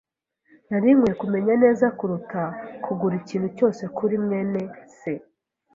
[0.69, 2.41] Nari nkwiye kumenya neza kuruta
[2.83, 4.61] kugura ikintu cyose kuri mwene
[4.97, 5.13] se.